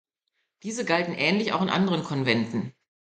Diese 0.63 0.83
galten 0.83 1.13
ähnlich 1.13 1.53
auch 1.53 1.61
in 1.61 1.69
anderen 1.69 2.01
Konventen. 2.03 2.73